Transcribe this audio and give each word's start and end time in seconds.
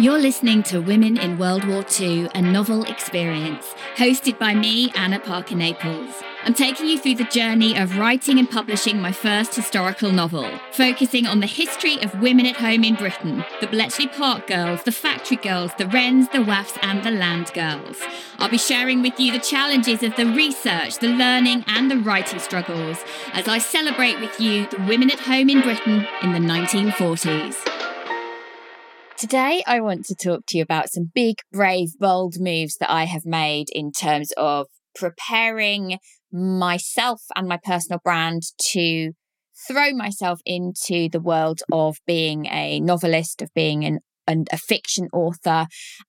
You're 0.00 0.18
listening 0.18 0.62
to 0.62 0.80
Women 0.80 1.18
in 1.18 1.36
World 1.36 1.62
War 1.68 1.84
II, 2.00 2.30
a 2.34 2.40
novel 2.40 2.84
experience, 2.84 3.74
hosted 3.96 4.38
by 4.38 4.54
me, 4.54 4.90
Anna 4.96 5.20
Parker 5.20 5.54
Naples. 5.54 6.22
I'm 6.42 6.54
taking 6.54 6.86
you 6.86 6.98
through 6.98 7.16
the 7.16 7.24
journey 7.24 7.76
of 7.76 7.98
writing 7.98 8.38
and 8.38 8.50
publishing 8.50 8.98
my 8.98 9.12
first 9.12 9.54
historical 9.54 10.10
novel, 10.10 10.50
focusing 10.72 11.26
on 11.26 11.40
the 11.40 11.46
history 11.46 12.02
of 12.02 12.18
women 12.18 12.46
at 12.46 12.56
home 12.56 12.82
in 12.82 12.94
Britain 12.94 13.44
the 13.60 13.66
Bletchley 13.66 14.06
Park 14.06 14.46
girls, 14.46 14.82
the 14.84 14.90
factory 14.90 15.36
girls, 15.36 15.72
the 15.76 15.86
Wrens, 15.88 16.30
the 16.30 16.38
WAAFs, 16.38 16.78
and 16.80 17.04
the 17.04 17.10
land 17.10 17.52
girls. 17.52 17.98
I'll 18.38 18.48
be 18.48 18.56
sharing 18.56 19.02
with 19.02 19.20
you 19.20 19.32
the 19.32 19.38
challenges 19.38 20.02
of 20.02 20.16
the 20.16 20.32
research, 20.32 20.98
the 20.98 21.08
learning, 21.08 21.62
and 21.66 21.90
the 21.90 21.98
writing 21.98 22.38
struggles 22.38 23.04
as 23.34 23.48
I 23.48 23.58
celebrate 23.58 24.18
with 24.18 24.40
you 24.40 24.66
the 24.68 24.80
women 24.88 25.10
at 25.10 25.20
home 25.20 25.50
in 25.50 25.60
Britain 25.60 26.06
in 26.22 26.32
the 26.32 26.38
1940s. 26.38 27.79
Today, 29.20 29.62
I 29.66 29.80
want 29.80 30.06
to 30.06 30.14
talk 30.14 30.46
to 30.46 30.56
you 30.56 30.62
about 30.62 30.90
some 30.90 31.10
big, 31.14 31.40
brave, 31.52 31.90
bold 31.98 32.36
moves 32.40 32.78
that 32.78 32.90
I 32.90 33.04
have 33.04 33.26
made 33.26 33.66
in 33.70 33.92
terms 33.92 34.32
of 34.38 34.68
preparing 34.94 35.98
myself 36.32 37.20
and 37.36 37.46
my 37.46 37.58
personal 37.62 38.00
brand 38.02 38.44
to 38.70 39.12
throw 39.68 39.90
myself 39.90 40.40
into 40.46 41.10
the 41.10 41.20
world 41.20 41.60
of 41.70 41.98
being 42.06 42.46
a 42.46 42.80
novelist, 42.80 43.42
of 43.42 43.50
being 43.54 43.84
an 43.84 43.98
and 44.26 44.48
a 44.52 44.56
fiction 44.56 45.08
author 45.12 45.66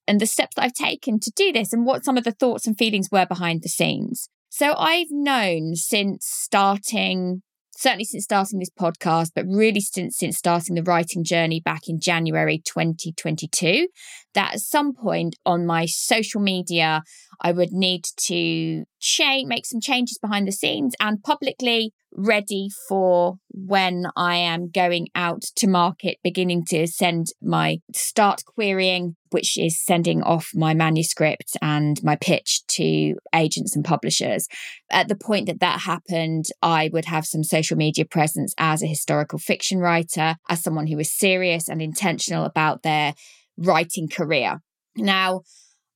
and 0.07 0.21
the 0.21 0.25
steps 0.25 0.55
that 0.55 0.63
I've 0.63 0.73
taken 0.73 1.19
to 1.19 1.31
do 1.35 1.51
this 1.51 1.73
and 1.73 1.85
what 1.85 2.05
some 2.05 2.15
of 2.15 2.23
the 2.23 2.31
thoughts 2.31 2.65
and 2.65 2.77
feelings 2.77 3.09
were 3.11 3.25
behind 3.25 3.61
the 3.61 3.67
scenes. 3.67 4.29
So 4.47 4.73
I've 4.77 5.11
known 5.11 5.75
since 5.75 6.25
starting 6.25 7.41
certainly 7.81 8.05
since 8.05 8.23
starting 8.23 8.59
this 8.59 8.69
podcast, 8.69 9.31
but 9.33 9.45
really 9.47 9.81
since, 9.81 10.17
since 10.17 10.37
starting 10.37 10.75
the 10.75 10.83
writing 10.83 11.23
journey 11.23 11.59
back 11.59 11.81
in 11.87 11.99
January 11.99 12.61
2022, 12.63 13.87
that 14.35 14.53
at 14.53 14.59
some 14.59 14.93
point 14.93 15.35
on 15.47 15.65
my 15.65 15.87
social 15.87 16.39
media, 16.39 17.01
I 17.41 17.51
would 17.51 17.71
need 17.71 18.05
to 18.27 18.85
change, 18.99 19.47
make 19.47 19.65
some 19.65 19.81
changes 19.81 20.17
behind 20.19 20.47
the 20.47 20.51
scenes 20.51 20.93
and 20.99 21.23
publicly 21.23 21.93
ready 22.13 22.69
for 22.87 23.35
when 23.49 24.05
I 24.15 24.35
am 24.35 24.69
going 24.69 25.07
out 25.15 25.43
to 25.55 25.67
market, 25.67 26.17
beginning 26.23 26.65
to 26.65 26.85
send 26.87 27.27
my 27.41 27.79
start 27.93 28.43
querying, 28.45 29.15
which 29.29 29.57
is 29.57 29.83
sending 29.83 30.21
off 30.21 30.49
my 30.53 30.73
manuscript 30.73 31.55
and 31.61 32.01
my 32.03 32.17
pitch 32.17 32.61
to 32.67 33.15
agents 33.33 33.75
and 33.75 33.85
publishers. 33.85 34.47
At 34.91 35.07
the 35.07 35.15
point 35.15 35.47
that 35.47 35.61
that 35.61 35.81
happened, 35.81 36.45
I 36.61 36.89
would 36.91 37.05
have 37.05 37.25
some 37.25 37.43
social 37.43 37.77
media 37.77 38.05
presence 38.05 38.53
as 38.57 38.83
a 38.83 38.87
historical 38.87 39.39
fiction 39.39 39.79
writer, 39.79 40.35
as 40.49 40.61
someone 40.61 40.87
who 40.87 40.97
was 40.97 41.11
serious 41.11 41.69
and 41.69 41.81
intentional 41.81 42.45
about 42.45 42.83
their 42.83 43.13
writing 43.57 44.09
career. 44.09 44.59
Now, 44.97 45.41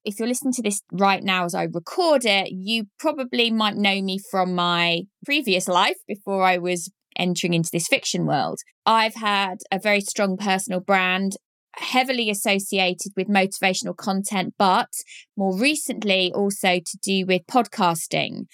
if 0.05 0.19
you're 0.19 0.27
listening 0.27 0.53
to 0.53 0.61
this 0.61 0.81
right 0.91 1.23
now 1.23 1.45
as 1.45 1.55
I 1.55 1.63
record 1.63 2.25
it, 2.25 2.51
you 2.51 2.85
probably 2.99 3.51
might 3.51 3.75
know 3.75 4.01
me 4.01 4.19
from 4.31 4.53
my 4.53 5.01
previous 5.25 5.67
life 5.67 5.97
before 6.07 6.43
I 6.43 6.57
was 6.57 6.91
entering 7.17 7.53
into 7.53 7.69
this 7.71 7.87
fiction 7.87 8.25
world. 8.25 8.59
I've 8.85 9.15
had 9.15 9.57
a 9.71 9.79
very 9.79 10.01
strong 10.01 10.37
personal 10.37 10.79
brand, 10.79 11.33
heavily 11.75 12.29
associated 12.29 13.13
with 13.17 13.27
motivational 13.27 13.95
content, 13.95 14.53
but 14.57 14.89
more 15.35 15.57
recently 15.57 16.31
also 16.33 16.79
to 16.79 16.97
do 17.01 17.25
with 17.25 17.41
podcasting. 17.47 18.45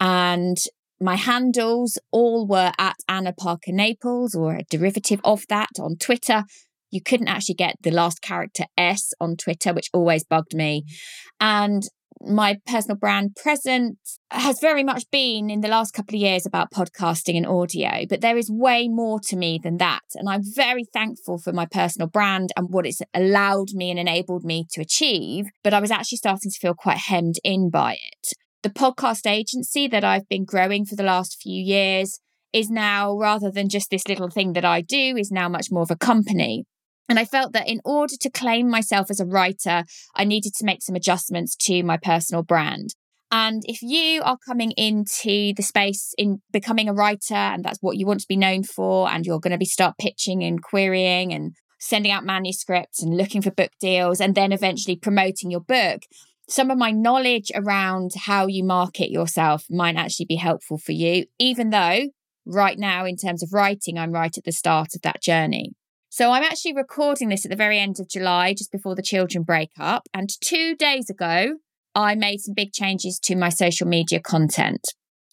And 0.00 0.56
my 1.00 1.16
handles 1.16 1.98
all 2.10 2.46
were 2.46 2.72
at 2.78 2.96
Anna 3.08 3.32
Parker 3.32 3.72
Naples 3.72 4.34
or 4.34 4.56
a 4.56 4.64
derivative 4.64 5.20
of 5.24 5.44
that 5.48 5.70
on 5.78 5.96
Twitter 5.96 6.44
you 6.90 7.00
couldn't 7.02 7.28
actually 7.28 7.54
get 7.54 7.76
the 7.82 7.90
last 7.90 8.22
character 8.22 8.64
S 8.76 9.12
on 9.20 9.36
Twitter, 9.36 9.72
which 9.72 9.90
always 9.92 10.24
bugged 10.24 10.54
me. 10.54 10.82
Mm-hmm. 10.82 11.46
And 11.46 11.82
my 12.20 12.56
personal 12.66 12.96
brand 12.96 13.36
present 13.36 13.98
has 14.30 14.58
very 14.60 14.82
much 14.82 15.04
been 15.10 15.50
in 15.50 15.60
the 15.60 15.68
last 15.68 15.92
couple 15.92 16.14
of 16.14 16.20
years 16.20 16.46
about 16.46 16.72
podcasting 16.72 17.36
and 17.36 17.46
audio, 17.46 18.06
but 18.08 18.22
there 18.22 18.38
is 18.38 18.50
way 18.50 18.88
more 18.88 19.20
to 19.20 19.36
me 19.36 19.60
than 19.62 19.76
that. 19.78 20.00
And 20.14 20.28
I'm 20.28 20.40
very 20.42 20.84
thankful 20.92 21.38
for 21.38 21.52
my 21.52 21.66
personal 21.66 22.08
brand 22.08 22.50
and 22.56 22.68
what 22.70 22.86
it's 22.86 23.02
allowed 23.12 23.74
me 23.74 23.90
and 23.90 23.98
enabled 23.98 24.44
me 24.44 24.66
to 24.72 24.80
achieve. 24.80 25.46
But 25.62 25.74
I 25.74 25.80
was 25.80 25.90
actually 25.90 26.18
starting 26.18 26.50
to 26.50 26.58
feel 26.58 26.74
quite 26.74 26.98
hemmed 26.98 27.36
in 27.44 27.68
by 27.68 27.92
it. 27.92 28.32
The 28.62 28.70
podcast 28.70 29.30
agency 29.30 29.86
that 29.88 30.04
I've 30.04 30.28
been 30.28 30.44
growing 30.44 30.86
for 30.86 30.96
the 30.96 31.02
last 31.02 31.38
few 31.40 31.62
years 31.62 32.18
is 32.52 32.70
now, 32.70 33.14
rather 33.16 33.50
than 33.50 33.68
just 33.68 33.90
this 33.90 34.08
little 34.08 34.30
thing 34.30 34.54
that 34.54 34.64
I 34.64 34.80
do, 34.80 35.16
is 35.18 35.30
now 35.30 35.48
much 35.48 35.66
more 35.70 35.82
of 35.82 35.90
a 35.90 35.96
company. 35.96 36.64
And 37.08 37.18
I 37.18 37.24
felt 37.24 37.52
that 37.52 37.68
in 37.68 37.80
order 37.84 38.14
to 38.20 38.30
claim 38.30 38.68
myself 38.68 39.10
as 39.10 39.20
a 39.20 39.26
writer, 39.26 39.84
I 40.14 40.24
needed 40.24 40.54
to 40.54 40.64
make 40.64 40.82
some 40.82 40.96
adjustments 40.96 41.56
to 41.62 41.82
my 41.82 41.96
personal 41.96 42.42
brand. 42.42 42.90
And 43.30 43.62
if 43.66 43.82
you 43.82 44.22
are 44.22 44.38
coming 44.46 44.72
into 44.72 45.52
the 45.54 45.62
space 45.62 46.14
in 46.16 46.42
becoming 46.52 46.88
a 46.88 46.94
writer 46.94 47.34
and 47.34 47.64
that's 47.64 47.78
what 47.80 47.96
you 47.96 48.06
want 48.06 48.20
to 48.20 48.28
be 48.28 48.36
known 48.36 48.62
for, 48.62 49.08
and 49.10 49.26
you're 49.26 49.40
going 49.40 49.52
to 49.52 49.58
be 49.58 49.64
start 49.64 49.98
pitching 49.98 50.42
and 50.44 50.62
querying 50.62 51.32
and 51.32 51.52
sending 51.78 52.12
out 52.12 52.24
manuscripts 52.24 53.02
and 53.02 53.16
looking 53.16 53.42
for 53.42 53.50
book 53.50 53.72
deals 53.80 54.20
and 54.20 54.34
then 54.34 54.52
eventually 54.52 54.96
promoting 54.96 55.50
your 55.50 55.60
book, 55.60 56.02
some 56.48 56.70
of 56.70 56.78
my 56.78 56.92
knowledge 56.92 57.50
around 57.54 58.12
how 58.16 58.46
you 58.46 58.64
market 58.64 59.10
yourself 59.10 59.64
might 59.68 59.96
actually 59.96 60.26
be 60.26 60.36
helpful 60.36 60.78
for 60.78 60.92
you, 60.92 61.26
even 61.38 61.70
though 61.70 62.08
right 62.46 62.78
now, 62.78 63.04
in 63.04 63.16
terms 63.16 63.42
of 63.42 63.52
writing, 63.52 63.98
I'm 63.98 64.12
right 64.12 64.36
at 64.36 64.44
the 64.44 64.52
start 64.52 64.94
of 64.94 65.02
that 65.02 65.20
journey. 65.20 65.72
So 66.08 66.30
I'm 66.30 66.42
actually 66.42 66.74
recording 66.74 67.28
this 67.28 67.44
at 67.44 67.50
the 67.50 67.56
very 67.56 67.78
end 67.78 67.96
of 68.00 68.08
July, 68.08 68.54
just 68.54 68.72
before 68.72 68.94
the 68.94 69.02
children 69.02 69.44
break 69.44 69.70
up. 69.78 70.08
And 70.14 70.30
two 70.40 70.74
days 70.74 71.10
ago, 71.10 71.56
I 71.94 72.14
made 72.14 72.40
some 72.40 72.54
big 72.54 72.72
changes 72.72 73.18
to 73.24 73.36
my 73.36 73.48
social 73.48 73.86
media 73.86 74.20
content. 74.20 74.82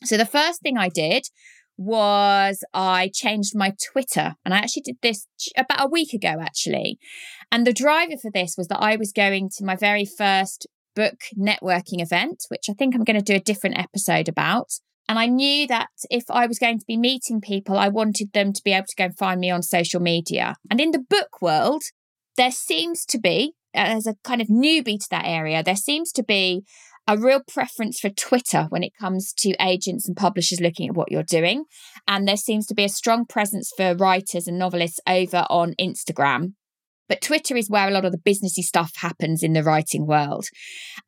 So 0.04 0.18
the 0.18 0.26
first 0.26 0.62
thing 0.62 0.78
I 0.78 0.90
did 0.90 1.24
was 1.78 2.64
I 2.74 3.12
changed 3.14 3.56
my 3.56 3.74
Twitter. 3.92 4.36
And 4.46 4.54
I 4.54 4.58
actually 4.58 4.84
did 4.84 4.98
this 5.02 5.28
about 5.58 5.86
a 5.86 5.90
week 5.90 6.14
ago, 6.14 6.36
actually. 6.42 7.00
And 7.52 7.66
the 7.66 7.74
driver 7.74 8.18
for 8.22 8.32
this 8.32 8.56
was 8.58 8.68
that 8.68 8.82
I 8.82 8.96
was 8.96 9.12
going 9.12 9.50
to 9.58 9.66
my 9.66 9.76
very 9.76 10.06
first 10.06 10.68
book 10.96 11.20
networking 11.38 12.02
event, 12.02 12.44
which 12.50 12.66
I 12.70 12.74
think 12.74 12.96
I'm 12.96 13.04
going 13.04 13.20
to 13.20 13.24
do 13.24 13.36
a 13.36 13.40
different 13.40 13.78
episode 13.78 14.30
about. 14.30 14.72
And 15.10 15.20
I 15.20 15.26
knew 15.28 15.68
that 15.68 15.90
if 16.10 16.24
I 16.30 16.48
was 16.48 16.60
going 16.60 16.80
to 16.80 16.86
be 16.88 16.98
meeting 16.98 17.42
people, 17.42 17.78
I 17.78 17.90
wanted 17.90 18.32
them 18.34 18.54
to 18.54 18.62
be 18.64 18.72
able 18.72 18.88
to 18.88 18.96
go 18.96 19.06
and 19.06 19.18
find 19.18 19.40
me 19.40 19.52
on 19.52 19.62
social 19.62 20.00
media. 20.00 20.56
And 20.72 20.80
in 20.80 20.92
the 20.92 21.04
book 21.08 21.42
world, 21.42 21.84
there 22.38 22.52
seems 22.52 23.06
to 23.08 23.20
be, 23.20 23.54
as 23.74 24.08
a 24.08 24.16
kind 24.24 24.42
of 24.42 24.48
newbie 24.48 25.00
to 25.00 25.08
that 25.12 25.26
area, 25.26 25.62
there 25.62 25.76
seems 25.76 26.12
to 26.14 26.24
be 26.24 26.64
a 27.06 27.18
real 27.18 27.42
preference 27.46 28.00
for 28.00 28.10
Twitter 28.10 28.68
when 28.70 28.82
it 28.82 28.94
comes 29.00 29.34
to 29.40 29.56
agents 29.60 30.08
and 30.08 30.16
publishers 30.16 30.62
looking 30.62 30.88
at 30.88 30.96
what 30.96 31.12
you're 31.12 31.22
doing. 31.22 31.66
And 32.08 32.28
there 32.28 32.38
seems 32.38 32.66
to 32.68 32.74
be 32.74 32.86
a 32.86 32.90
strong 32.90 33.26
presence 33.26 33.72
for 33.76 33.96
writers 33.96 34.48
and 34.48 34.58
novelists 34.58 35.02
over 35.08 35.46
on 35.50 35.74
Instagram. 35.80 36.54
But 37.10 37.22
Twitter 37.22 37.58
is 37.58 37.70
where 37.70 37.90
a 37.90 37.92
lot 37.92 38.06
of 38.06 38.14
the 38.14 38.18
businessy 38.18 38.64
stuff 38.64 38.94
happens 38.96 39.44
in 39.44 39.52
the 39.52 39.64
writing 39.64 40.08
world. 40.08 40.48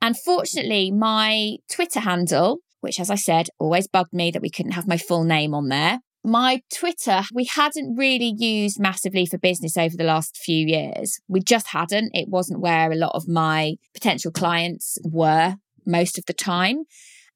And 0.01 0.17
fortunately, 0.17 0.91
my 0.91 1.55
Twitter 1.72 2.01
handle 2.01 2.59
which, 2.85 3.00
as 3.00 3.09
I 3.09 3.16
said, 3.16 3.47
always 3.59 3.88
bugged 3.88 4.13
me 4.13 4.29
that 4.29 4.41
we 4.41 4.51
couldn't 4.51 4.73
have 4.73 4.88
my 4.88 4.97
full 4.97 5.23
name 5.23 5.56
on 5.56 5.69
there. 5.69 6.00
My 6.23 6.62
Twitter, 6.73 7.23
we 7.34 7.46
hadn't 7.46 7.96
really 7.97 8.34
used 8.38 8.79
massively 8.79 9.25
for 9.25 9.40
business 9.40 9.75
over 9.75 9.97
the 9.97 10.03
last 10.03 10.38
few 10.38 10.68
years. 10.68 11.19
We 11.28 11.41
just 11.41 11.69
hadn't. 11.69 12.12
It 12.13 12.29
wasn't 12.29 12.62
where 12.62 12.91
a 12.91 12.96
lot 12.96 13.13
of 13.16 13.28
my 13.28 13.75
potential 13.94 14.31
clients 14.31 14.97
were 15.03 15.56
most 15.85 16.19
of 16.19 16.25
the 16.25 16.34
time. 16.34 16.84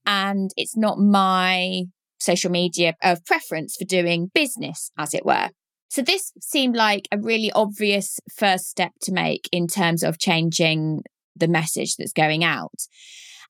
And 0.06 0.52
it's 0.56 0.78
not 0.78 1.00
my 1.00 1.86
social 2.20 2.52
media 2.52 2.94
of 3.02 3.26
preference 3.26 3.76
for 3.76 3.86
doing 3.86 4.30
business, 4.34 4.92
as 4.98 5.14
it 5.14 5.26
were. 5.26 5.50
So 5.90 6.04
this 6.04 6.32
seemed 6.40 6.76
like 6.76 7.08
a 7.12 7.18
really 7.18 7.52
obvious 7.54 8.20
first 8.36 8.70
step 8.70 8.92
to 9.04 9.12
make 9.12 9.50
in 9.52 9.66
terms 9.66 10.04
of 10.04 10.20
changing 10.20 11.02
the 11.36 11.48
message 11.48 11.96
that's 11.96 12.14
going 12.14 12.44
out. 12.44 12.82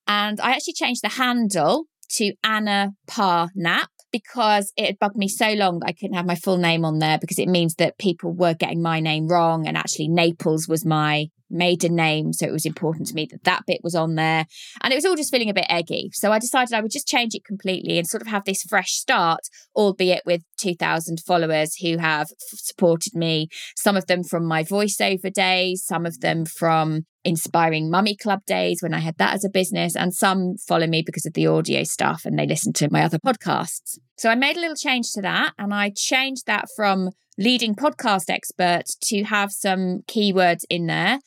And 0.06 0.40
I 0.40 0.52
actually 0.52 0.74
changed 0.74 1.02
the 1.02 1.10
handle 1.10 1.84
to 2.16 2.32
Anna 2.44 2.92
Parnap 3.08 3.86
because 4.12 4.72
it 4.76 4.86
had 4.86 4.98
bugged 4.98 5.16
me 5.16 5.28
so 5.28 5.52
long 5.52 5.78
that 5.78 5.88
I 5.88 5.92
couldn't 5.92 6.16
have 6.16 6.26
my 6.26 6.34
full 6.34 6.56
name 6.56 6.84
on 6.84 6.98
there 6.98 7.18
because 7.18 7.38
it 7.38 7.48
means 7.48 7.76
that 7.76 7.98
people 7.98 8.32
were 8.32 8.54
getting 8.54 8.82
my 8.82 9.00
name 9.00 9.28
wrong. 9.28 9.66
And 9.66 9.76
actually, 9.76 10.08
Naples 10.08 10.66
was 10.68 10.84
my 10.84 11.26
maiden 11.50 11.94
name. 11.94 12.32
So 12.32 12.46
it 12.46 12.52
was 12.52 12.66
important 12.66 13.08
to 13.08 13.14
me 13.14 13.26
that 13.30 13.44
that 13.44 13.64
bit 13.66 13.80
was 13.82 13.94
on 13.94 14.14
there. 14.14 14.46
And 14.82 14.92
it 14.92 14.96
was 14.96 15.04
all 15.04 15.16
just 15.16 15.30
feeling 15.30 15.50
a 15.50 15.54
bit 15.54 15.66
eggy. 15.68 16.10
So 16.12 16.32
I 16.32 16.38
decided 16.38 16.74
I 16.74 16.80
would 16.80 16.90
just 16.90 17.08
change 17.08 17.34
it 17.34 17.44
completely 17.44 17.98
and 17.98 18.06
sort 18.06 18.22
of 18.22 18.28
have 18.28 18.44
this 18.44 18.62
fresh 18.62 18.92
start, 18.92 19.40
albeit 19.74 20.22
with 20.24 20.42
2,000 20.58 21.20
followers 21.20 21.76
who 21.76 21.98
have 21.98 22.28
supported 22.38 23.14
me. 23.14 23.48
Some 23.76 23.96
of 23.96 24.06
them 24.06 24.22
from 24.22 24.44
my 24.44 24.62
voiceover 24.62 25.32
days, 25.32 25.84
some 25.84 26.06
of 26.06 26.20
them 26.20 26.44
from 26.44 27.06
inspiring 27.24 27.90
mummy 27.90 28.16
club 28.16 28.40
days 28.46 28.82
when 28.82 28.94
I 28.94 29.00
had 29.00 29.18
that 29.18 29.34
as 29.34 29.44
a 29.44 29.50
business, 29.50 29.94
and 29.94 30.14
some 30.14 30.56
follow 30.56 30.86
me 30.86 31.02
because 31.04 31.26
of 31.26 31.34
the 31.34 31.46
audio 31.46 31.82
stuff 31.82 32.22
and 32.24 32.38
they 32.38 32.46
listen 32.46 32.72
to 32.74 32.88
my 32.90 33.02
other 33.02 33.18
podcasts. 33.18 33.98
So 34.16 34.30
I 34.30 34.34
made 34.34 34.56
a 34.56 34.60
little 34.60 34.76
change 34.76 35.12
to 35.12 35.22
that 35.22 35.52
and 35.58 35.74
I 35.74 35.92
changed 35.94 36.46
that 36.46 36.66
from 36.74 37.10
leading 37.40 37.74
podcast 37.74 38.28
expert 38.28 38.84
to 39.02 39.24
have 39.24 39.50
some 39.50 40.02
keywords 40.06 40.64
in 40.70 40.86
there. 40.86 41.18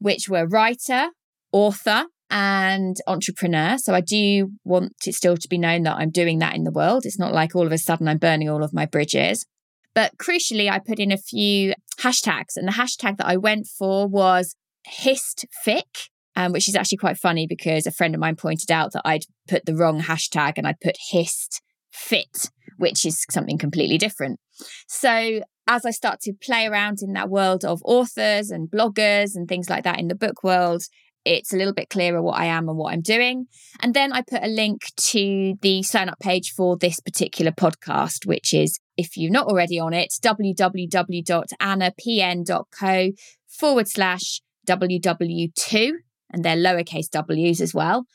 which 0.00 0.28
were 0.28 0.46
writer, 0.46 1.08
author, 1.52 2.04
and 2.30 2.96
entrepreneur. 3.06 3.78
So 3.78 3.94
I 3.94 4.02
do 4.02 4.50
want 4.64 4.92
it 5.06 5.14
still 5.14 5.36
to 5.36 5.48
be 5.48 5.56
known 5.56 5.84
that 5.84 5.96
I'm 5.96 6.10
doing 6.10 6.40
that 6.40 6.54
in 6.54 6.64
the 6.64 6.72
world. 6.72 7.06
It's 7.06 7.18
not 7.18 7.32
like 7.32 7.54
all 7.54 7.64
of 7.64 7.72
a 7.72 7.78
sudden 7.78 8.08
I'm 8.08 8.18
burning 8.18 8.50
all 8.50 8.62
of 8.62 8.74
my 8.74 8.84
bridges. 8.84 9.46
But 9.94 10.18
crucially, 10.18 10.68
I 10.68 10.80
put 10.80 10.98
in 10.98 11.12
a 11.12 11.16
few 11.16 11.72
hashtags, 12.00 12.56
and 12.56 12.66
the 12.66 12.72
hashtag 12.72 13.16
that 13.18 13.26
I 13.26 13.36
went 13.36 13.66
for 13.66 14.08
was 14.08 14.56
histfic, 14.86 16.08
um, 16.34 16.52
which 16.52 16.68
is 16.68 16.74
actually 16.74 16.98
quite 16.98 17.16
funny 17.16 17.46
because 17.46 17.86
a 17.86 17.92
friend 17.92 18.14
of 18.14 18.20
mine 18.20 18.36
pointed 18.36 18.72
out 18.72 18.92
that 18.92 19.02
I'd 19.04 19.24
put 19.48 19.64
the 19.64 19.76
wrong 19.76 20.02
hashtag 20.02 20.54
and 20.56 20.66
I'd 20.66 20.80
put 20.80 20.96
hist 21.12 21.62
fit, 21.92 22.50
which 22.76 23.06
is 23.06 23.24
something 23.30 23.56
completely 23.56 23.96
different. 23.96 24.40
So 24.88 25.40
as 25.66 25.86
I 25.86 25.90
start 25.90 26.20
to 26.22 26.32
play 26.32 26.66
around 26.66 27.02
in 27.02 27.12
that 27.14 27.30
world 27.30 27.64
of 27.64 27.80
authors 27.84 28.50
and 28.50 28.70
bloggers 28.70 29.34
and 29.34 29.48
things 29.48 29.70
like 29.70 29.82
that 29.84 29.98
in 29.98 30.08
the 30.08 30.14
book 30.14 30.44
world, 30.44 30.82
it's 31.24 31.54
a 31.54 31.56
little 31.56 31.72
bit 31.72 31.88
clearer 31.88 32.20
what 32.20 32.38
I 32.38 32.44
am 32.46 32.68
and 32.68 32.76
what 32.76 32.92
I'm 32.92 33.00
doing. 33.00 33.46
And 33.80 33.94
then 33.94 34.12
I 34.12 34.20
put 34.20 34.44
a 34.44 34.48
link 34.48 34.82
to 34.96 35.54
the 35.62 35.82
sign 35.82 36.10
up 36.10 36.18
page 36.20 36.52
for 36.52 36.76
this 36.76 37.00
particular 37.00 37.50
podcast, 37.50 38.26
which 38.26 38.52
is, 38.52 38.78
if 38.96 39.16
you're 39.16 39.30
not 39.30 39.46
already 39.46 39.78
on 39.78 39.94
it, 39.94 40.12
www.annapn.co 40.22 43.10
forward 43.48 43.88
slash 43.88 44.42
WW2. 44.66 45.92
And 46.30 46.44
they're 46.44 46.56
lowercase 46.56 47.08
w's 47.10 47.60
as 47.60 47.72
well, 47.72 48.06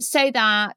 so 0.00 0.30
that 0.32 0.76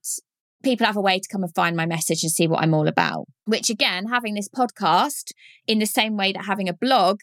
people 0.64 0.86
have 0.86 0.98
a 0.98 1.02
way 1.02 1.20
to 1.20 1.28
come 1.32 1.44
and 1.44 1.54
find 1.54 1.76
my 1.76 1.86
message 1.86 2.24
and 2.24 2.32
see 2.32 2.48
what 2.48 2.62
I'm 2.62 2.74
all 2.74 2.88
about. 2.88 3.26
Which, 3.46 3.70
again, 3.70 4.08
having 4.08 4.36
this 4.36 4.50
podcast 4.50 5.32
in 5.68 5.80
the 5.80 5.86
same 5.86 6.18
way 6.18 6.32
that 6.34 6.46
having 6.46 6.70
a 6.70 6.74
blog 6.74 7.20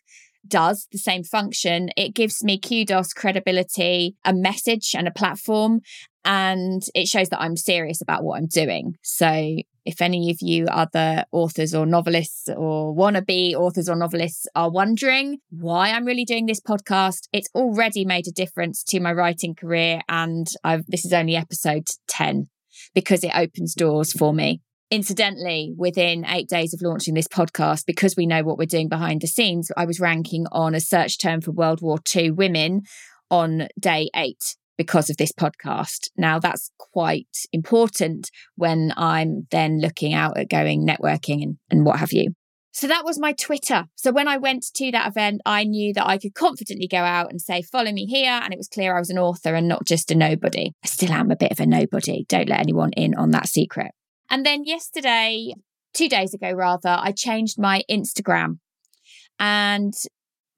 does 0.47 0.87
the 0.93 0.99
same 0.99 1.25
function, 1.25 1.91
it 1.97 2.15
gives 2.15 2.43
me 2.43 2.59
kudos, 2.59 3.13
credibility, 3.13 4.17
a 4.25 4.33
message, 4.33 4.95
and 4.97 5.09
a 5.09 5.13
platform. 5.13 5.81
And 6.25 6.83
it 6.95 7.07
shows 7.07 7.29
that 7.29 7.41
I'm 7.41 7.57
serious 7.57 8.01
about 8.01 8.25
what 8.25 8.39
I'm 8.39 8.47
doing. 8.47 8.97
So, 9.03 9.57
if 9.85 10.03
any 10.03 10.31
of 10.31 10.39
you 10.41 10.67
other 10.67 11.25
authors 11.31 11.73
or 11.73 11.87
novelists 11.87 12.49
or 12.49 12.93
wannabe 12.93 13.55
authors 13.55 13.89
or 13.89 13.95
novelists 13.95 14.49
are 14.57 14.69
wondering 14.69 15.39
why 15.51 15.91
I'm 15.91 16.05
really 16.05 16.25
doing 16.25 16.47
this 16.47 16.61
podcast, 16.61 17.29
it's 17.33 17.49
already 17.55 18.05
made 18.05 18.27
a 18.27 18.33
difference 18.33 18.83
to 18.89 18.99
my 18.99 19.13
writing 19.13 19.55
career. 19.55 20.01
And 20.09 20.49
I've, 20.65 20.85
this 20.87 21.05
is 21.05 21.13
only 21.13 21.37
episode 21.37 21.87
10 22.09 22.49
because 22.95 23.25
it 23.25 23.33
opens 23.35 23.75
doors 23.75 24.13
for 24.13 24.33
me. 24.33 24.61
Incidentally, 24.91 25.75
within 25.77 26.25
eight 26.27 26.49
days 26.49 26.73
of 26.73 26.81
launching 26.81 27.15
this 27.15 27.27
podcast, 27.27 27.85
because 27.87 28.15
we 28.17 28.27
know 28.27 28.45
what 28.45 28.57
we're 28.57 28.67
doing 28.67 28.89
behind 28.89 29.21
the 29.21 29.27
scenes, 29.27 29.71
I 29.77 29.85
was 29.85 29.99
ranking 29.99 30.47
on 30.53 30.75
a 30.75 30.81
search 30.81 31.19
term 31.19 31.41
for 31.41 31.51
World 31.51 31.81
War 31.83 31.99
II 32.15 32.31
women 32.31 32.83
on 33.31 33.67
day 33.81 34.09
eight 34.15 34.57
because 34.77 35.11
of 35.11 35.17
this 35.17 35.33
podcast. 35.33 36.11
Now, 36.17 36.39
that's 36.39 36.71
quite 36.79 37.27
important 37.53 38.31
when 38.57 38.93
I'm 38.97 39.47
then 39.51 39.81
looking 39.81 40.15
out 40.15 40.39
at 40.39 40.51
going 40.51 40.87
networking 40.87 41.43
and, 41.43 41.57
and 41.71 41.85
what 41.85 41.99
have 41.99 42.13
you. 42.13 42.35
So 42.77 42.89
that 42.89 43.07
was 43.07 43.19
my 43.19 43.33
Twitter. 43.33 43.87
So 43.95 44.13
when 44.13 44.29
I 44.29 44.37
went 44.37 44.67
to 44.75 44.91
that 44.91 45.09
event, 45.09 45.41
I 45.47 45.65
knew 45.65 45.95
that 45.95 46.07
I 46.07 46.19
could 46.19 46.35
confidently 46.35 46.87
go 46.87 46.99
out 46.99 47.31
and 47.31 47.41
say, 47.41 47.63
follow 47.63 47.91
me 47.91 48.05
here. 48.05 48.31
And 48.31 48.53
it 48.53 48.59
was 48.59 48.69
clear 48.69 48.95
I 48.95 48.99
was 48.99 49.09
an 49.09 49.17
author 49.19 49.55
and 49.55 49.67
not 49.67 49.87
just 49.87 50.11
a 50.11 50.15
nobody. 50.15 50.73
I 50.85 50.87
still 50.87 51.11
am 51.11 51.31
a 51.31 51.37
bit 51.37 51.53
of 51.53 51.59
a 51.59 51.65
nobody. 51.65 52.27
Don't 52.29 52.51
let 52.51 52.61
anyone 52.61 52.93
in 52.93 53.15
on 53.15 53.31
that 53.31 53.49
secret. 53.49 53.93
And 54.29 54.45
then 54.45 54.65
yesterday, 54.65 55.55
two 55.95 56.11
days 56.11 56.35
ago 56.35 56.53
rather, 56.53 56.99
I 57.01 57.13
changed 57.13 57.59
my 57.59 57.83
Instagram. 57.91 58.59
And 59.39 59.95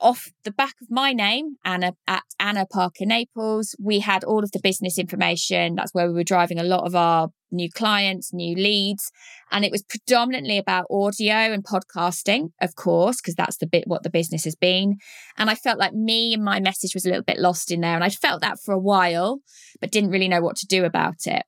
off 0.01 0.31
the 0.45 0.51
back 0.51 0.75
of 0.81 0.91
my 0.91 1.13
name, 1.13 1.57
Anna 1.65 1.93
at 2.07 2.23
Anna 2.39 2.67
Parker 2.67 3.05
Naples, 3.05 3.75
we 3.79 4.01
had 4.01 4.25
all 4.25 4.45
of 4.45 4.53
the 4.53 4.61
business 4.63 4.99
information. 4.99 5.75
That's 5.75 5.93
where 5.93 6.07
we 6.07 6.15
were 6.15 6.25
driving 6.25 6.59
a 6.59 6.65
lot 6.65 6.87
of 6.87 6.95
our 6.95 7.29
new 7.51 7.71
clients, 7.71 8.33
new 8.33 8.55
leads. 8.55 9.11
And 9.51 9.65
it 9.65 9.73
was 9.73 9.83
predominantly 9.83 10.59
about 10.59 10.87
audio 10.91 11.35
and 11.35 11.65
podcasting, 11.65 12.51
of 12.61 12.77
course, 12.77 13.21
because 13.21 13.35
that's 13.35 13.57
the 13.57 13.67
bit 13.67 13.85
what 13.87 14.03
the 14.03 14.11
business 14.11 14.45
has 14.45 14.55
been. 14.55 14.97
And 15.37 15.51
I 15.51 15.55
felt 15.55 15.79
like 15.79 15.95
me 15.95 16.35
and 16.35 16.45
my 16.45 16.61
message 16.61 16.95
was 16.95 17.05
a 17.05 17.09
little 17.09 17.25
bit 17.25 17.39
lost 17.39 17.71
in 17.71 17.81
there. 17.81 17.95
And 17.95 18.05
I 18.05 18.11
felt 18.11 18.41
that 18.43 18.59
for 18.65 18.73
a 18.73 18.79
while, 18.79 19.41
but 19.81 19.91
didn't 19.91 20.11
really 20.11 20.29
know 20.29 20.43
what 20.43 20.57
to 20.57 20.67
do 20.67 20.85
about 20.85 21.27
it. 21.27 21.43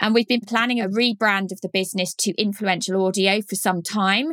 And 0.00 0.14
we've 0.14 0.28
been 0.28 0.42
planning 0.46 0.80
a 0.80 0.88
rebrand 0.88 1.50
of 1.52 1.60
the 1.60 1.68
business 1.72 2.14
to 2.18 2.40
influential 2.40 3.04
audio 3.04 3.40
for 3.42 3.56
some 3.56 3.82
time. 3.82 4.32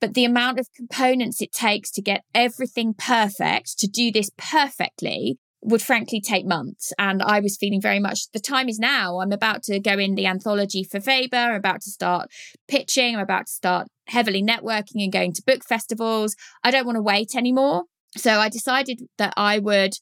But 0.00 0.14
the 0.14 0.24
amount 0.24 0.58
of 0.58 0.68
components 0.76 1.40
it 1.40 1.52
takes 1.52 1.90
to 1.92 2.02
get 2.02 2.24
everything 2.34 2.94
perfect, 2.94 3.78
to 3.78 3.86
do 3.86 4.12
this 4.12 4.30
perfectly, 4.36 5.38
would 5.64 5.82
frankly 5.82 6.20
take 6.20 6.46
months. 6.46 6.92
And 6.98 7.22
I 7.22 7.40
was 7.40 7.56
feeling 7.56 7.80
very 7.80 7.98
much 7.98 8.30
the 8.32 8.40
time 8.40 8.68
is 8.68 8.78
now. 8.78 9.20
I'm 9.20 9.32
about 9.32 9.62
to 9.64 9.80
go 9.80 9.98
in 9.98 10.14
the 10.14 10.26
anthology 10.26 10.84
for 10.84 11.00
Faber. 11.00 11.36
I'm 11.36 11.54
about 11.54 11.80
to 11.82 11.90
start 11.90 12.28
pitching. 12.68 13.16
I'm 13.16 13.22
about 13.22 13.46
to 13.46 13.52
start 13.52 13.88
heavily 14.08 14.42
networking 14.42 15.02
and 15.02 15.12
going 15.12 15.32
to 15.32 15.42
book 15.46 15.64
festivals. 15.64 16.36
I 16.62 16.70
don't 16.70 16.84
want 16.84 16.96
to 16.96 17.02
wait 17.02 17.34
anymore. 17.34 17.84
So 18.16 18.38
I 18.38 18.48
decided 18.48 19.02
that 19.16 19.32
I 19.36 19.58
would, 19.58 19.94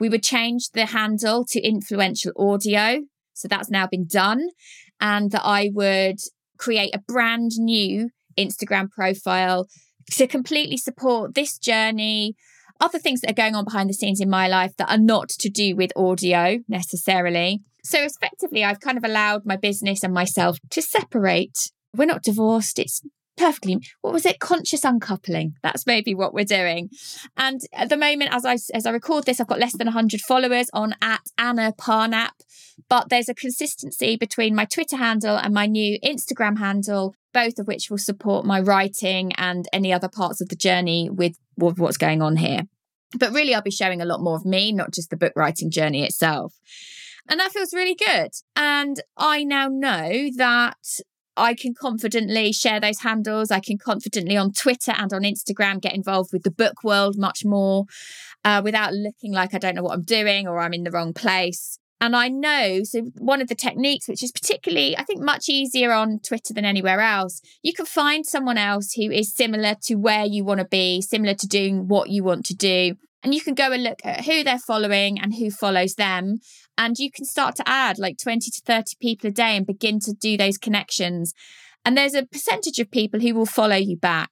we 0.00 0.08
would 0.08 0.24
change 0.24 0.70
the 0.72 0.86
handle 0.86 1.46
to 1.50 1.60
influential 1.60 2.32
audio. 2.36 3.02
So 3.34 3.46
that's 3.46 3.70
now 3.70 3.86
been 3.86 4.06
done. 4.06 4.48
And 5.00 5.30
that 5.30 5.44
I 5.44 5.70
would 5.72 6.18
create 6.58 6.94
a 6.94 7.00
brand 7.06 7.52
new 7.56 8.10
Instagram 8.36 8.90
profile 8.90 9.68
to 10.12 10.26
completely 10.26 10.76
support 10.76 11.34
this 11.34 11.58
journey, 11.58 12.34
other 12.80 12.98
things 12.98 13.20
that 13.20 13.30
are 13.30 13.34
going 13.34 13.54
on 13.54 13.64
behind 13.64 13.88
the 13.88 13.94
scenes 13.94 14.20
in 14.20 14.28
my 14.28 14.48
life 14.48 14.76
that 14.76 14.90
are 14.90 14.98
not 14.98 15.28
to 15.30 15.48
do 15.48 15.76
with 15.76 15.92
audio 15.96 16.58
necessarily. 16.68 17.62
So 17.82 18.00
effectively, 18.00 18.64
I've 18.64 18.80
kind 18.80 18.98
of 18.98 19.04
allowed 19.04 19.44
my 19.44 19.56
business 19.56 20.02
and 20.02 20.12
myself 20.12 20.58
to 20.70 20.82
separate. 20.82 21.70
We're 21.94 22.06
not 22.06 22.22
divorced. 22.22 22.78
It's 22.78 23.02
perfectly 23.36 23.78
what 24.00 24.12
was 24.12 24.26
it? 24.26 24.38
Conscious 24.38 24.84
uncoupling. 24.84 25.54
That's 25.62 25.86
maybe 25.86 26.14
what 26.14 26.34
we're 26.34 26.44
doing. 26.44 26.90
And 27.36 27.60
at 27.72 27.88
the 27.88 27.96
moment 27.96 28.32
as 28.32 28.44
i 28.44 28.54
as 28.74 28.86
i 28.86 28.90
record 28.90 29.24
this 29.24 29.40
i've 29.40 29.46
got 29.46 29.58
less 29.58 29.76
than 29.76 29.86
100 29.86 30.20
followers 30.20 30.68
on 30.72 30.94
at 31.02 31.22
anna 31.38 31.72
parnap 31.78 32.30
but 32.88 33.08
there's 33.08 33.28
a 33.28 33.34
consistency 33.34 34.16
between 34.16 34.54
my 34.54 34.64
twitter 34.64 34.96
handle 34.96 35.36
and 35.36 35.54
my 35.54 35.66
new 35.66 35.98
instagram 36.00 36.58
handle 36.58 37.14
both 37.34 37.58
of 37.58 37.66
which 37.66 37.90
will 37.90 37.98
support 37.98 38.46
my 38.46 38.60
writing 38.60 39.32
and 39.34 39.66
any 39.72 39.92
other 39.92 40.08
parts 40.08 40.40
of 40.40 40.48
the 40.48 40.56
journey 40.56 41.10
with, 41.10 41.36
with 41.58 41.78
what's 41.78 41.98
going 41.98 42.22
on 42.22 42.36
here. 42.36 42.62
But 43.18 43.32
really 43.32 43.54
i'll 43.54 43.62
be 43.62 43.70
showing 43.70 44.00
a 44.00 44.06
lot 44.06 44.20
more 44.20 44.36
of 44.36 44.46
me 44.46 44.72
not 44.72 44.92
just 44.92 45.10
the 45.10 45.16
book 45.16 45.34
writing 45.36 45.70
journey 45.70 46.04
itself. 46.04 46.54
And 47.28 47.40
that 47.40 47.52
feels 47.52 47.72
really 47.72 47.94
good. 47.94 48.32
And 48.54 49.02
I 49.16 49.44
now 49.44 49.68
know 49.68 50.30
that 50.36 50.76
I 51.36 51.54
can 51.54 51.74
confidently 51.74 52.52
share 52.52 52.80
those 52.80 53.00
handles. 53.00 53.50
I 53.50 53.60
can 53.60 53.78
confidently 53.78 54.36
on 54.36 54.52
Twitter 54.52 54.92
and 54.96 55.12
on 55.12 55.22
Instagram 55.22 55.80
get 55.80 55.94
involved 55.94 56.30
with 56.32 56.42
the 56.42 56.50
book 56.50 56.84
world 56.84 57.16
much 57.18 57.44
more 57.44 57.84
uh, 58.44 58.60
without 58.64 58.92
looking 58.92 59.32
like 59.32 59.54
I 59.54 59.58
don't 59.58 59.74
know 59.74 59.82
what 59.82 59.94
I'm 59.94 60.02
doing 60.02 60.46
or 60.46 60.60
I'm 60.60 60.74
in 60.74 60.84
the 60.84 60.90
wrong 60.90 61.12
place. 61.12 61.78
And 62.00 62.14
I 62.14 62.28
know, 62.28 62.80
so 62.82 63.00
one 63.16 63.40
of 63.40 63.48
the 63.48 63.54
techniques, 63.54 64.08
which 64.08 64.22
is 64.22 64.32
particularly, 64.32 64.96
I 64.96 65.04
think, 65.04 65.22
much 65.22 65.48
easier 65.48 65.92
on 65.92 66.18
Twitter 66.18 66.52
than 66.52 66.64
anywhere 66.64 67.00
else, 67.00 67.40
you 67.62 67.72
can 67.72 67.86
find 67.86 68.26
someone 68.26 68.58
else 68.58 68.92
who 68.92 69.10
is 69.10 69.34
similar 69.34 69.74
to 69.84 69.94
where 69.94 70.24
you 70.24 70.44
want 70.44 70.58
to 70.58 70.66
be, 70.66 71.00
similar 71.00 71.34
to 71.34 71.46
doing 71.46 71.88
what 71.88 72.10
you 72.10 72.22
want 72.22 72.44
to 72.46 72.54
do. 72.54 72.96
And 73.22 73.34
you 73.34 73.40
can 73.40 73.54
go 73.54 73.72
and 73.72 73.82
look 73.82 74.00
at 74.04 74.26
who 74.26 74.44
they're 74.44 74.58
following 74.58 75.18
and 75.18 75.34
who 75.34 75.50
follows 75.50 75.94
them. 75.94 76.40
And 76.76 76.98
you 76.98 77.10
can 77.10 77.24
start 77.24 77.56
to 77.56 77.68
add 77.68 77.98
like 77.98 78.18
20 78.18 78.50
to 78.50 78.60
30 78.64 78.96
people 79.00 79.28
a 79.28 79.32
day 79.32 79.56
and 79.56 79.66
begin 79.66 80.00
to 80.00 80.12
do 80.12 80.36
those 80.36 80.58
connections. 80.58 81.32
And 81.84 81.96
there's 81.96 82.14
a 82.14 82.26
percentage 82.26 82.78
of 82.78 82.90
people 82.90 83.20
who 83.20 83.34
will 83.34 83.46
follow 83.46 83.76
you 83.76 83.96
back. 83.96 84.30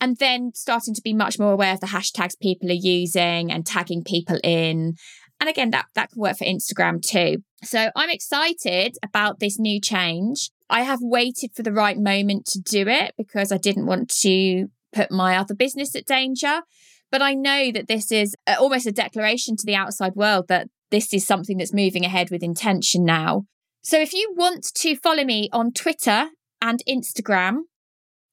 And 0.00 0.16
then 0.18 0.52
starting 0.54 0.94
to 0.94 1.02
be 1.02 1.12
much 1.12 1.38
more 1.38 1.52
aware 1.52 1.74
of 1.74 1.80
the 1.80 1.88
hashtags 1.88 2.38
people 2.40 2.70
are 2.70 2.74
using 2.74 3.50
and 3.50 3.66
tagging 3.66 4.04
people 4.04 4.38
in. 4.44 4.94
And 5.40 5.48
again, 5.48 5.70
that, 5.70 5.86
that 5.94 6.10
can 6.10 6.20
work 6.20 6.38
for 6.38 6.44
Instagram 6.44 7.02
too. 7.02 7.42
So 7.64 7.90
I'm 7.96 8.10
excited 8.10 8.96
about 9.02 9.40
this 9.40 9.58
new 9.58 9.80
change. 9.80 10.50
I 10.70 10.82
have 10.82 11.00
waited 11.02 11.50
for 11.54 11.62
the 11.62 11.72
right 11.72 11.98
moment 11.98 12.46
to 12.46 12.60
do 12.60 12.86
it 12.86 13.14
because 13.16 13.50
I 13.50 13.58
didn't 13.58 13.86
want 13.86 14.08
to 14.20 14.66
put 14.92 15.10
my 15.10 15.36
other 15.36 15.54
business 15.54 15.94
at 15.96 16.06
danger. 16.06 16.62
But 17.10 17.22
I 17.22 17.34
know 17.34 17.72
that 17.72 17.88
this 17.88 18.12
is 18.12 18.36
almost 18.58 18.86
a 18.86 18.92
declaration 18.92 19.56
to 19.56 19.66
the 19.66 19.74
outside 19.74 20.14
world 20.14 20.46
that 20.48 20.68
this 20.90 21.12
is 21.12 21.26
something 21.26 21.58
that's 21.58 21.72
moving 21.72 22.04
ahead 22.04 22.30
with 22.30 22.42
intention 22.42 23.04
now. 23.04 23.44
So 23.82 24.00
if 24.00 24.12
you 24.12 24.34
want 24.36 24.64
to 24.74 24.96
follow 24.96 25.24
me 25.24 25.48
on 25.52 25.72
Twitter 25.72 26.28
and 26.60 26.82
Instagram, 26.88 27.60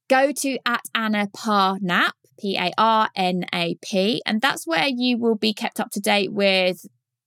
go 0.10 0.32
to 0.32 0.58
at 0.66 0.82
Anna 0.94 1.28
Parnap, 1.36 2.12
P 2.40 2.58
A 2.58 2.72
R 2.78 3.10
N 3.16 3.46
A 3.54 3.78
P, 3.82 4.22
and 4.26 4.42
that's 4.42 4.68
where 4.68 4.88
you 4.88 5.18
will 5.18 5.36
be 5.36 5.54
kept 5.54 5.80
up 5.80 5.92
to 5.92 6.00
date 6.00 6.34
with 6.34 6.86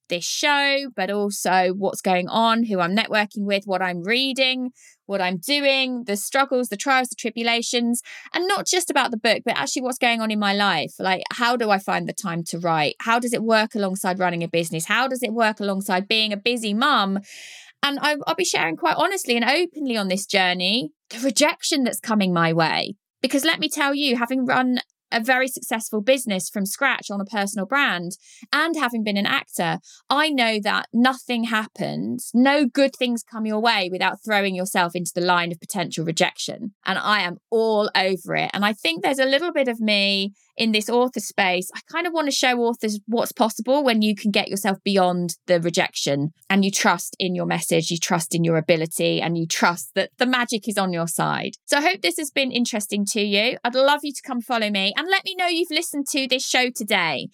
this 0.08 0.24
show, 0.24 0.90
but 0.94 1.10
also 1.10 1.72
what's 1.76 2.00
going 2.00 2.28
on, 2.28 2.64
who 2.64 2.80
I'm 2.80 2.96
networking 2.96 3.44
with, 3.44 3.64
what 3.64 3.82
I'm 3.82 4.02
reading, 4.02 4.70
what 5.06 5.20
I'm 5.20 5.38
doing, 5.38 6.04
the 6.04 6.16
struggles, 6.16 6.68
the 6.68 6.76
trials, 6.76 7.08
the 7.08 7.16
tribulations, 7.16 8.02
and 8.34 8.46
not 8.46 8.66
just 8.66 8.90
about 8.90 9.10
the 9.10 9.16
book, 9.16 9.42
but 9.44 9.56
actually 9.56 9.82
what's 9.82 9.98
going 9.98 10.20
on 10.20 10.30
in 10.30 10.38
my 10.38 10.52
life. 10.52 10.94
Like, 10.98 11.22
how 11.32 11.56
do 11.56 11.70
I 11.70 11.78
find 11.78 12.08
the 12.08 12.12
time 12.12 12.44
to 12.48 12.58
write? 12.58 12.96
How 13.00 13.18
does 13.18 13.32
it 13.32 13.42
work 13.42 13.74
alongside 13.74 14.18
running 14.18 14.42
a 14.42 14.48
business? 14.48 14.86
How 14.86 15.08
does 15.08 15.22
it 15.22 15.32
work 15.32 15.60
alongside 15.60 16.08
being 16.08 16.32
a 16.32 16.36
busy 16.36 16.74
mum? 16.74 17.20
And 17.82 17.98
I, 18.00 18.16
will 18.16 18.34
be 18.36 18.44
sharing 18.44 18.76
quite 18.76 18.96
honestly 18.96 19.36
and 19.36 19.44
openly 19.44 19.96
on 19.96 20.08
this 20.08 20.26
journey 20.26 20.90
the 21.10 21.20
rejection 21.20 21.84
that's 21.84 22.00
coming 22.00 22.32
my 22.32 22.52
way. 22.52 22.96
Because 23.22 23.44
let 23.44 23.60
me 23.60 23.68
tell 23.68 23.94
you, 23.94 24.16
having 24.16 24.44
run 24.44 24.80
a 25.10 25.20
very 25.20 25.48
successful 25.48 26.00
business 26.00 26.48
from 26.48 26.66
scratch 26.66 27.10
on 27.10 27.20
a 27.20 27.24
personal 27.24 27.66
brand 27.66 28.12
and 28.52 28.76
having 28.76 29.02
been 29.02 29.16
an 29.16 29.26
actor, 29.26 29.78
I 30.10 30.30
know 30.30 30.58
that 30.60 30.86
nothing 30.92 31.44
happens, 31.44 32.30
no 32.34 32.66
good 32.66 32.94
things 32.96 33.22
come 33.22 33.46
your 33.46 33.60
way 33.60 33.88
without 33.90 34.22
throwing 34.24 34.54
yourself 34.54 34.94
into 34.94 35.12
the 35.14 35.20
line 35.20 35.52
of 35.52 35.60
potential 35.60 36.04
rejection. 36.04 36.74
And 36.84 36.98
I 36.98 37.20
am 37.20 37.38
all 37.50 37.90
over 37.94 38.34
it. 38.34 38.50
And 38.52 38.64
I 38.64 38.72
think 38.72 39.02
there's 39.02 39.18
a 39.18 39.24
little 39.24 39.52
bit 39.52 39.68
of 39.68 39.80
me 39.80 40.32
in 40.58 40.72
this 40.72 40.90
author 40.90 41.20
space, 41.20 41.70
I 41.74 41.80
kind 41.90 42.06
of 42.06 42.12
want 42.12 42.26
to 42.26 42.32
show 42.32 42.58
authors 42.58 43.00
what's 43.06 43.32
possible 43.32 43.84
when 43.84 44.02
you 44.02 44.14
can 44.14 44.30
get 44.30 44.48
yourself 44.48 44.78
beyond 44.84 45.36
the 45.46 45.60
rejection 45.60 46.32
and 46.50 46.64
you 46.64 46.70
trust 46.70 47.16
in 47.18 47.34
your 47.34 47.46
message, 47.46 47.90
you 47.90 47.98
trust 47.98 48.34
in 48.34 48.44
your 48.44 48.56
ability, 48.56 49.20
and 49.22 49.38
you 49.38 49.46
trust 49.46 49.92
that 49.94 50.10
the 50.18 50.26
magic 50.26 50.68
is 50.68 50.76
on 50.76 50.92
your 50.92 51.06
side. 51.06 51.52
So 51.66 51.78
I 51.78 51.82
hope 51.82 52.02
this 52.02 52.18
has 52.18 52.30
been 52.30 52.50
interesting 52.50 53.06
to 53.12 53.22
you. 53.22 53.56
I'd 53.64 53.74
love 53.74 54.00
you 54.02 54.12
to 54.12 54.22
come 54.22 54.40
follow 54.40 54.68
me 54.68 54.92
and 54.96 55.08
let 55.08 55.24
me 55.24 55.34
know 55.38 55.46
you've 55.46 55.70
listened 55.70 56.06
to 56.10 56.26
this 56.26 56.44
show 56.44 56.70
today. 56.70 57.28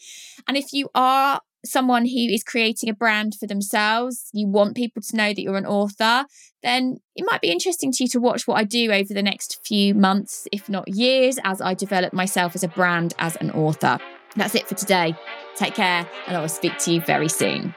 And 0.46 0.56
if 0.56 0.66
you 0.72 0.90
are 0.94 1.40
someone 1.64 2.04
who 2.04 2.32
is 2.32 2.42
creating 2.42 2.88
a 2.88 2.94
brand 2.94 3.34
for 3.38 3.46
themselves, 3.46 4.28
you 4.32 4.46
want 4.48 4.76
people 4.76 5.02
to 5.02 5.16
know 5.16 5.28
that 5.28 5.40
you're 5.40 5.56
an 5.56 5.66
author, 5.66 6.26
then 6.62 6.96
it 7.16 7.24
might 7.30 7.40
be 7.40 7.50
interesting 7.50 7.92
to 7.92 8.04
you 8.04 8.08
to 8.08 8.20
watch 8.20 8.46
what 8.46 8.58
I 8.58 8.64
do 8.64 8.90
over 8.90 9.12
the 9.12 9.22
next 9.22 9.60
few 9.64 9.94
months, 9.94 10.48
if 10.52 10.68
not 10.68 10.88
years, 10.88 11.38
as 11.44 11.60
I 11.60 11.74
develop 11.74 12.12
myself 12.12 12.54
as 12.54 12.62
a 12.62 12.68
brand 12.68 13.14
as 13.18 13.36
an 13.36 13.50
author. 13.50 13.98
That's 14.36 14.54
it 14.54 14.66
for 14.66 14.74
today. 14.74 15.14
Take 15.54 15.74
care, 15.74 16.08
and 16.26 16.36
I 16.36 16.40
will 16.40 16.48
speak 16.48 16.78
to 16.78 16.92
you 16.92 17.00
very 17.02 17.28
soon. 17.28 17.74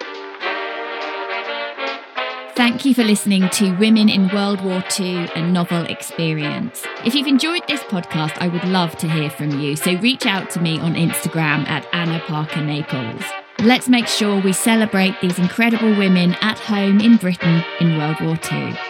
Thank 2.56 2.86
you 2.86 2.96
for 2.96 3.04
listening 3.04 3.48
to 3.50 3.76
Women 3.78 4.10
in 4.10 4.30
World 4.30 4.62
War 4.66 4.84
II 5.00 5.30
and 5.36 5.54
Novel 5.54 5.86
Experience. 5.86 6.84
If 7.06 7.14
you've 7.14 7.28
enjoyed 7.28 7.62
this 7.68 7.82
podcast, 7.82 8.36
I 8.40 8.48
would 8.48 8.64
love 8.64 8.98
to 8.98 9.08
hear 9.08 9.30
from 9.30 9.60
you. 9.60 9.76
So 9.76 9.96
reach 10.00 10.26
out 10.26 10.50
to 10.52 10.60
me 10.60 10.80
on 10.80 10.96
Instagram 10.96 11.68
at 11.68 11.88
Anna 11.94 12.20
Parker 12.22 12.62
Naples. 12.62 13.24
Let's 13.60 13.90
make 13.90 14.08
sure 14.08 14.40
we 14.40 14.54
celebrate 14.54 15.20
these 15.20 15.40
incredible 15.40 15.90
women 15.98 16.36
at 16.42 16.60
home 16.60 17.00
in 17.00 17.18
Britain 17.18 17.64
in 17.80 17.98
World 17.98 18.22
War 18.22 18.40
II. 18.52 18.87